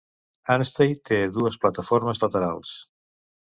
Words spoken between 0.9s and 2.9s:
té dues plataformes laterals.